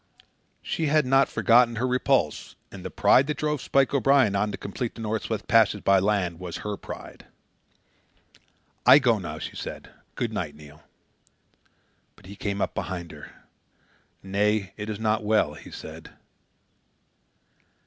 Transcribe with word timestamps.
She 0.63 0.87
had 0.87 1.05
not 1.05 1.29
forgotten 1.29 1.75
her 1.75 1.85
repulse, 1.85 2.55
and 2.71 2.83
the 2.83 2.89
pride 2.89 3.27
that 3.27 3.37
drove 3.37 3.61
Spike 3.61 3.93
O'Brien 3.93 4.35
on 4.35 4.51
to 4.51 4.57
complete 4.57 4.95
the 4.95 5.01
North 5.01 5.29
West 5.29 5.47
Passage 5.47 5.83
by 5.83 5.99
land 5.99 6.39
was 6.39 6.57
her 6.65 6.75
pride. 6.75 7.27
"I 8.83 8.97
go 8.97 9.19
now," 9.19 9.37
she 9.37 9.55
said; 9.55 9.91
"good 10.15 10.33
night, 10.33 10.55
Neil." 10.55 10.81
But 12.15 12.25
he 12.25 12.35
came 12.35 12.63
up 12.63 12.73
behind 12.73 13.11
her. 13.11 13.45
"Nay, 14.23 14.73
it 14.75 14.89
is 14.89 14.99
not 14.99 15.23
well," 15.23 15.53
he 15.53 15.69
said. 15.69 16.09